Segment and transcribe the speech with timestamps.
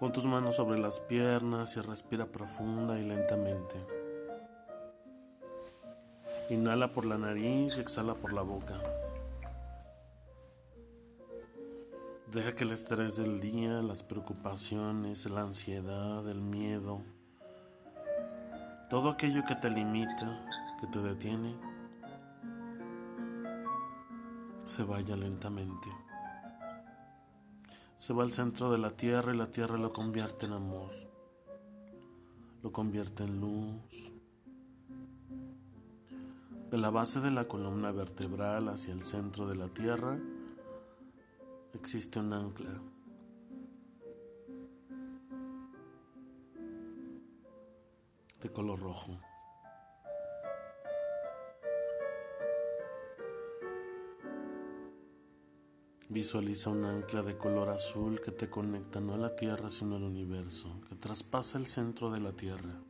[0.00, 3.74] Pon tus manos sobre las piernas y respira profunda y lentamente.
[6.48, 8.80] Inhala por la nariz y exhala por la boca.
[12.32, 17.02] Deja que el estrés del día, las preocupaciones, la ansiedad, el miedo,
[18.88, 20.46] todo aquello que te limita,
[20.80, 21.54] que te detiene,
[24.64, 25.90] se vaya lentamente.
[28.00, 30.90] Se va al centro de la tierra y la tierra lo convierte en amor,
[32.62, 34.14] lo convierte en luz.
[36.70, 40.18] De la base de la columna vertebral hacia el centro de la tierra,
[41.74, 42.80] existe un ancla.
[48.40, 49.20] de color rojo.
[56.12, 60.02] Visualiza un ancla de color azul que te conecta no a la Tierra sino al
[60.02, 62.82] universo, que traspasa el centro de la Tierra.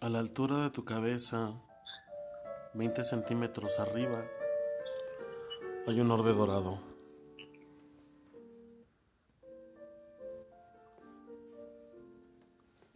[0.00, 1.54] A la altura de tu cabeza,
[2.74, 4.26] 20 centímetros arriba,
[5.86, 6.85] hay un orbe dorado.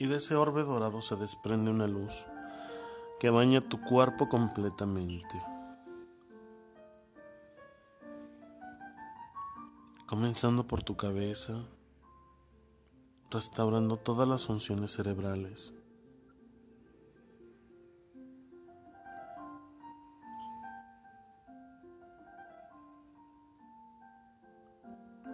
[0.00, 2.26] Y de ese orbe dorado se desprende una luz
[3.20, 5.42] que baña tu cuerpo completamente.
[10.06, 11.66] Comenzando por tu cabeza,
[13.30, 15.74] restaurando todas las funciones cerebrales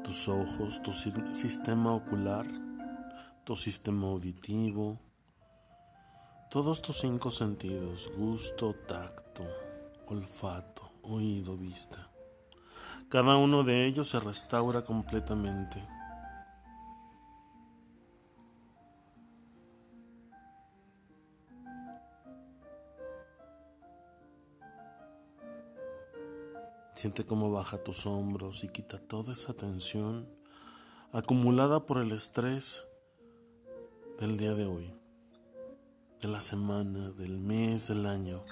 [0.03, 2.47] tus ojos, tu sistema ocular,
[3.47, 4.99] tu sistema auditivo,
[6.51, 9.45] todos tus cinco sentidos, gusto, tacto,
[10.09, 12.11] olfato, oído, vista.
[13.09, 15.81] Cada uno de ellos se restaura completamente.
[26.95, 30.29] Siente cómo baja tus hombros y quita toda esa tensión
[31.13, 32.85] acumulada por el estrés
[34.19, 34.95] del día de hoy,
[36.23, 38.43] de la semana, del mes, del año.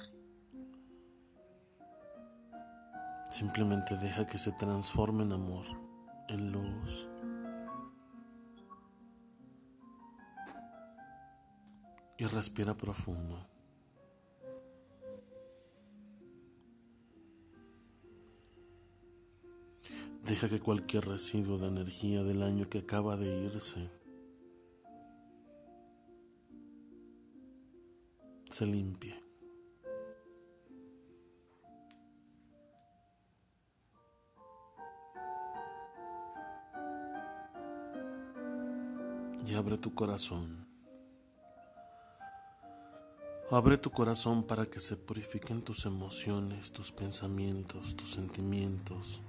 [3.31, 5.65] Simplemente deja que se transforme en amor,
[6.29, 7.09] en luz.
[12.17, 13.43] Y respira profundo.
[20.23, 24.04] Deja que cualquier residuo de energía del año que acaba de irse
[28.55, 29.13] se limpie.
[39.45, 40.69] Y abre tu corazón.
[43.51, 49.21] Abre tu corazón para que se purifiquen tus emociones, tus pensamientos, tus sentimientos.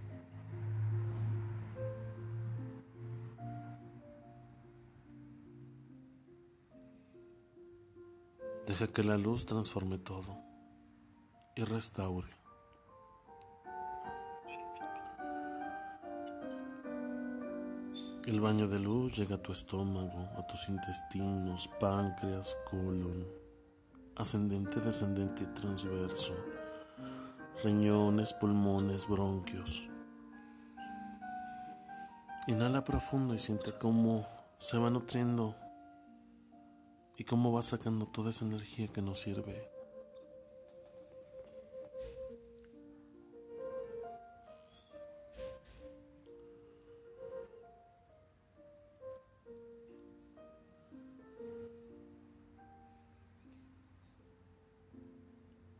[8.78, 10.36] Deja que la luz transforme todo
[11.54, 12.28] y restaure.
[18.26, 23.26] El baño de luz llega a tu estómago, a tus intestinos, páncreas, colon,
[24.14, 26.34] ascendente, descendente y transverso,
[27.64, 29.88] riñones, pulmones, bronquios.
[32.46, 34.26] Inhala profundo y siente cómo
[34.58, 35.54] se va nutriendo
[37.16, 39.70] y cómo va sacando toda esa energía que nos sirve.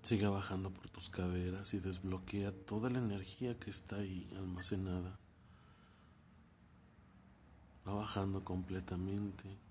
[0.01, 5.19] Siga bajando por tus caderas y desbloquea toda la energía que está ahí almacenada.
[7.85, 9.66] Va bajando completamente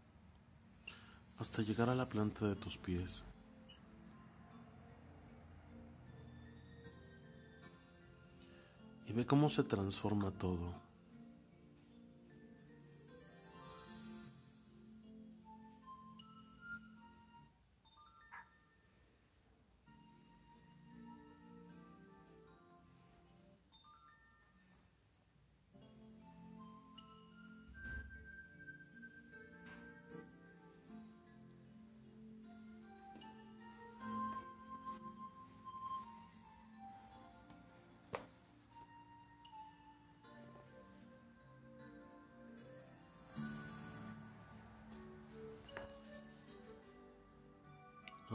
[1.40, 3.26] hasta llegar a la planta de tus pies.
[9.08, 10.85] Y ve cómo se transforma todo.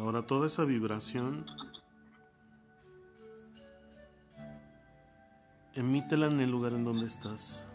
[0.01, 1.45] Ahora toda esa vibración
[5.75, 7.70] emítela en el lugar en donde estás.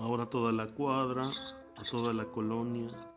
[0.00, 1.24] Ahora toda la cuadra,
[1.76, 3.15] a toda la colonia.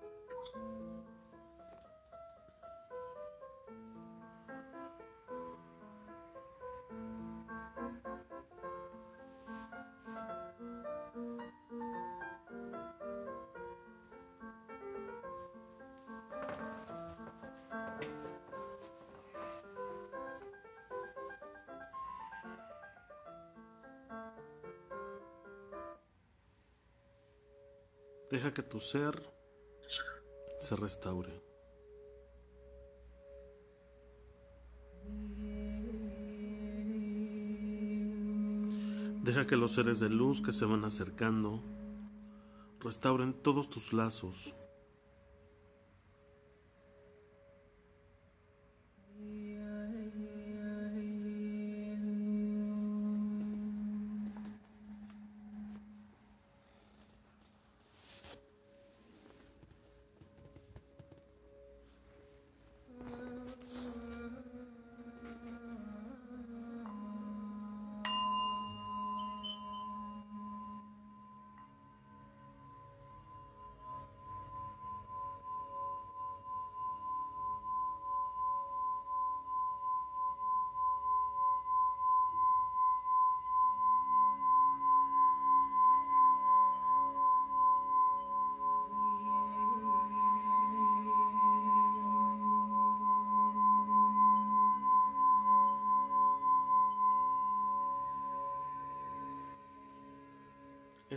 [28.50, 29.14] Deja que tu ser
[30.60, 31.44] se restaure.
[39.24, 41.62] Deja que los seres de luz que se van acercando
[42.80, 44.56] restauren todos tus lazos,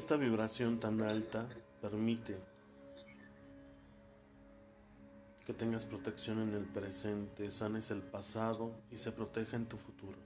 [0.03, 1.47] Esta vibración tan alta
[1.81, 2.37] permite
[5.47, 10.19] que tengas protección en el presente, sanes el pasado y se proteja en tu futuro.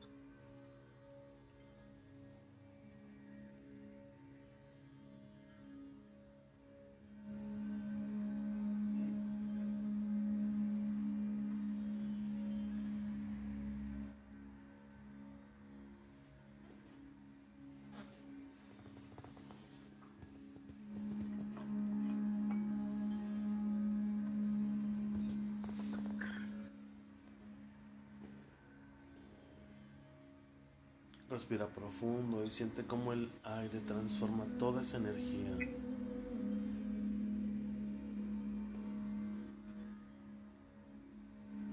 [31.37, 35.69] Respira profundo y siente cómo el aire transforma toda esa energía.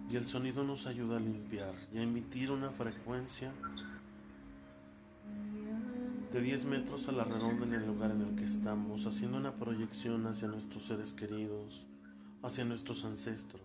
[0.10, 3.54] Y el sonido nos ayuda a limpiar y a emitir una frecuencia
[6.34, 9.54] de 10 metros a la redonda en el lugar en el que estamos, haciendo una
[9.54, 11.86] proyección hacia nuestros seres queridos,
[12.42, 13.62] hacia nuestros ancestros,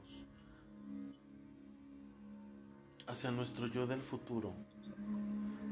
[3.09, 4.55] hacia nuestro yo del futuro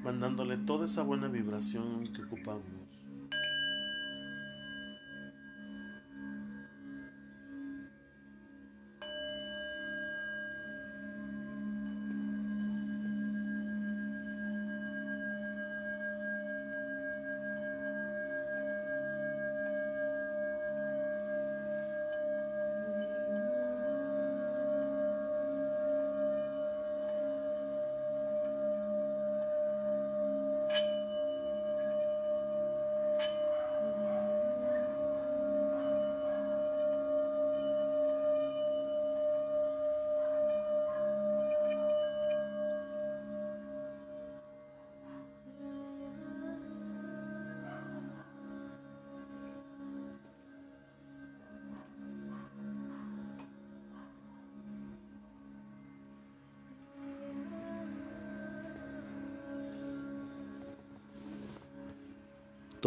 [0.02, 3.05] mandándole toda esa buena vibración que ocupamos.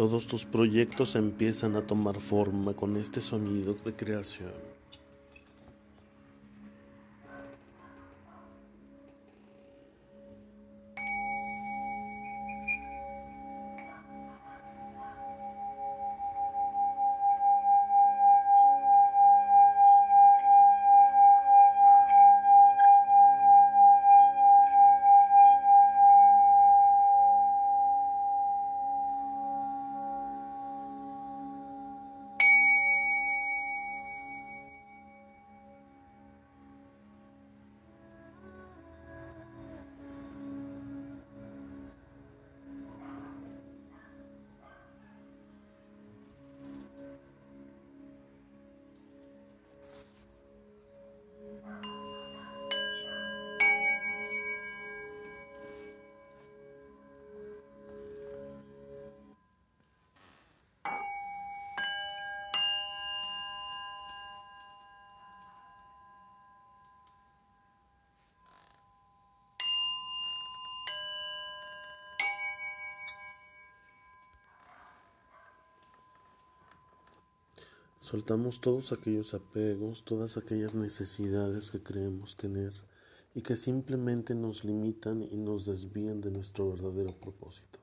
[0.00, 4.79] Todos tus proyectos empiezan a tomar forma con este sonido de creación.
[78.10, 82.72] Soltamos todos aquellos apegos, todas aquellas necesidades que creemos tener
[83.36, 87.78] y que simplemente nos limitan y nos desvían de nuestro verdadero propósito.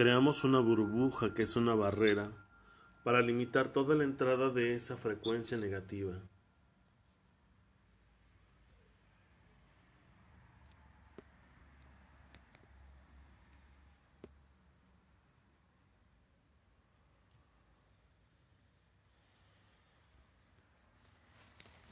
[0.00, 2.32] Creamos una burbuja que es una barrera
[3.04, 6.18] para limitar toda la entrada de esa frecuencia negativa.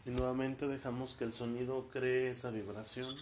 [0.07, 3.19] Y nuevamente dejamos que el sonido cree esa vibración.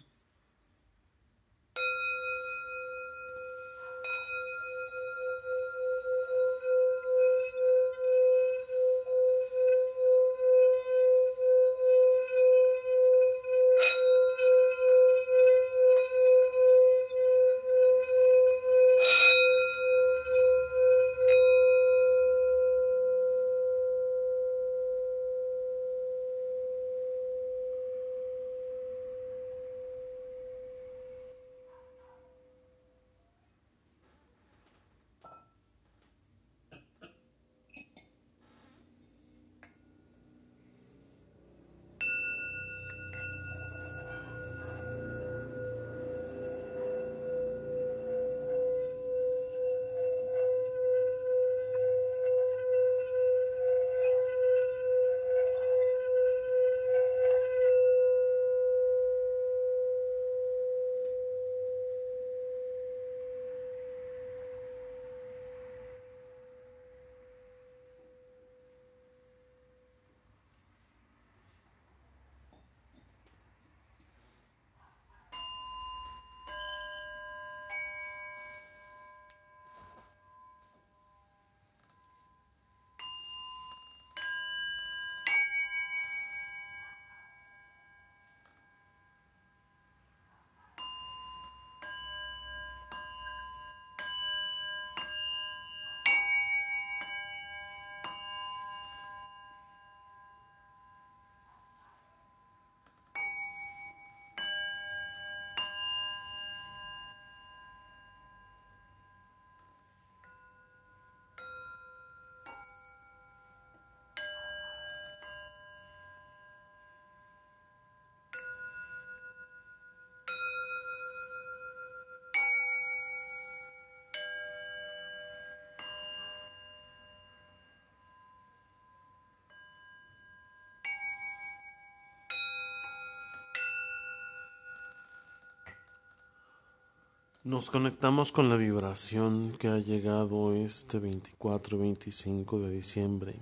[137.47, 143.39] Nos conectamos con la vibración que ha llegado este 24 y 25 de diciembre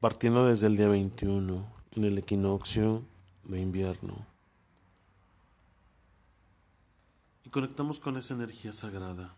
[0.00, 3.04] partiendo desde el día 21 en el equinoccio
[3.44, 4.26] de invierno.
[7.44, 9.36] Y conectamos con esa energía sagrada,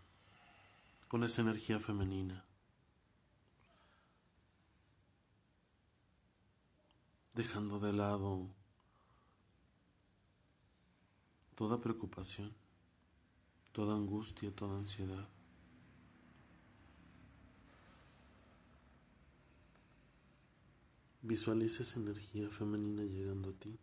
[1.07, 2.43] con esa energía femenina.
[7.35, 8.47] Dejando de lado
[11.53, 12.58] toda preocupación,
[13.71, 15.27] toda angustia, toda ansiedad.
[21.21, 23.77] Visualiza esa energía femenina llegando a ti.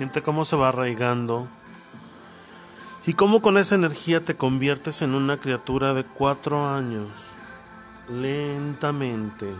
[0.00, 1.46] Siente cómo se va arraigando
[3.04, 7.10] y cómo con esa energía te conviertes en una criatura de cuatro años,
[8.08, 9.52] lentamente.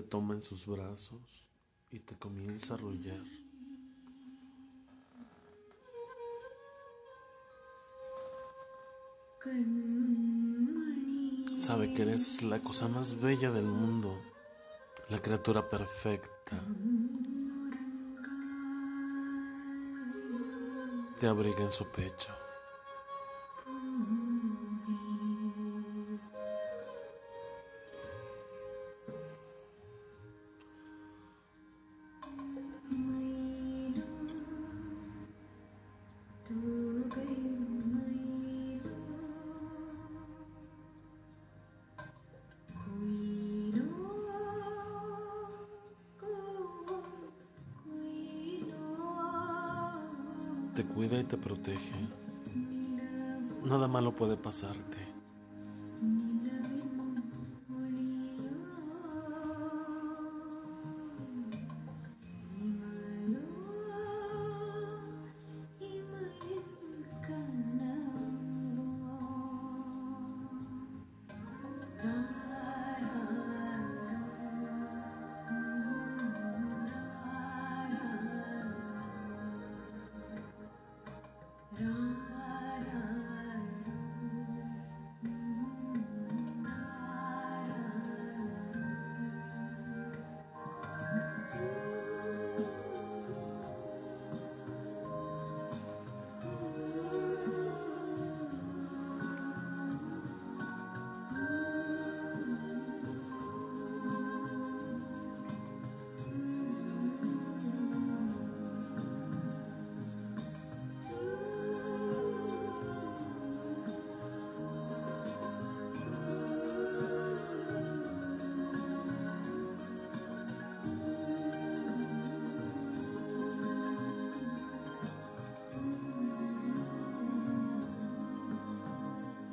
[0.00, 1.50] Te toma en sus brazos
[1.90, 3.22] y te comienza a arrullar.
[11.58, 14.18] sabe que eres la cosa más bella del mundo,
[15.10, 16.58] la criatura perfecta.
[21.18, 22.32] Te abriga en su pecho.
[54.50, 55.19] Malo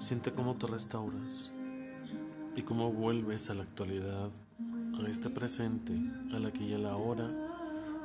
[0.08, 1.52] Siente cómo te restauras
[2.56, 4.30] y cómo vuelves a la actualidad,
[4.98, 5.92] a este presente,
[6.32, 7.30] a la aquí y a la hora,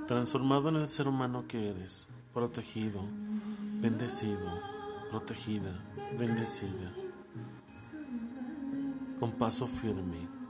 [0.09, 3.01] transformado en el ser humano que eres, protegido,
[3.81, 4.51] bendecido,
[5.13, 5.81] protegida,
[6.19, 6.93] bendecida,
[9.21, 10.42] con paso firme.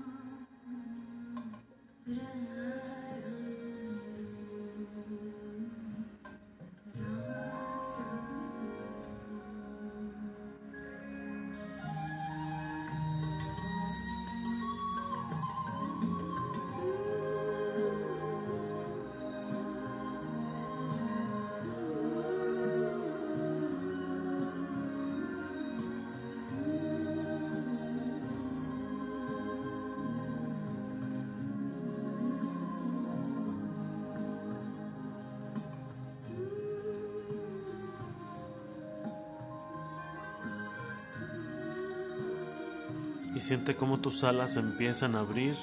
[43.42, 45.56] Siente cómo tus alas empiezan a abrir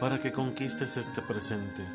[0.00, 1.86] para que conquistes este presente.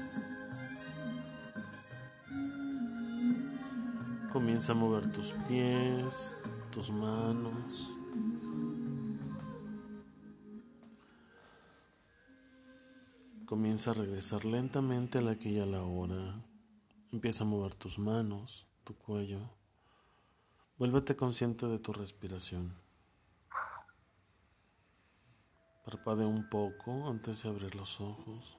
[4.32, 6.36] Comienza a mover tus pies,
[6.72, 7.92] tus manos.
[13.48, 16.36] Comienza a regresar lentamente a la aquí y a la hora.
[17.12, 19.40] Empieza a mover tus manos, tu cuello.
[20.78, 22.87] Vuélvete consciente de tu respiración.
[25.88, 28.58] Parpadea un poco antes de abrir los ojos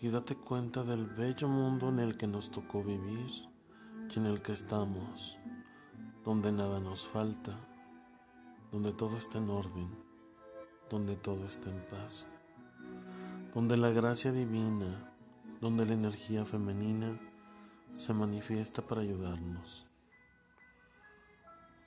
[0.00, 3.26] y date cuenta del bello mundo en el que nos tocó vivir
[4.08, 5.36] y en el que estamos,
[6.24, 7.58] donde nada nos falta,
[8.70, 9.90] donde todo está en orden,
[10.88, 12.28] donde todo está en paz,
[13.52, 15.16] donde la gracia divina,
[15.60, 17.18] donde la energía femenina
[17.92, 19.88] se manifiesta para ayudarnos.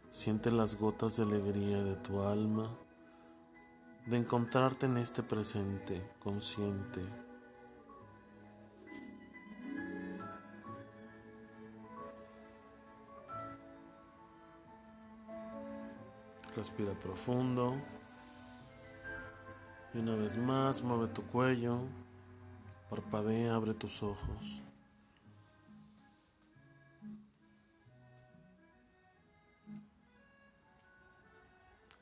[0.09, 2.77] Siente las gotas de alegría de tu alma
[4.09, 6.99] de encontrarte en este presente consciente.
[16.55, 17.75] Respira profundo.
[19.93, 21.77] Y una vez más mueve tu cuello.
[22.89, 24.61] Parpadea, abre tus ojos.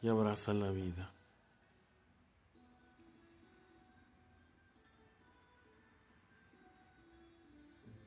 [0.02, 1.10] Y abraza la vida.